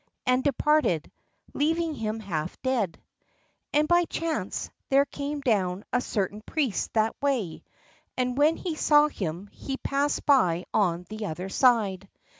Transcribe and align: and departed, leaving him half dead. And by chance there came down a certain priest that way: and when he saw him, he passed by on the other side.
and 0.25 0.43
departed, 0.43 1.11
leaving 1.53 1.93
him 1.93 2.19
half 2.21 2.59
dead. 2.63 2.99
And 3.71 3.87
by 3.87 4.05
chance 4.05 4.71
there 4.89 5.05
came 5.05 5.41
down 5.41 5.83
a 5.93 6.01
certain 6.01 6.41
priest 6.41 6.93
that 6.93 7.15
way: 7.21 7.63
and 8.17 8.35
when 8.35 8.57
he 8.57 8.73
saw 8.73 9.09
him, 9.09 9.45
he 9.51 9.77
passed 9.77 10.25
by 10.25 10.65
on 10.73 11.05
the 11.09 11.27
other 11.27 11.49
side. 11.49 12.09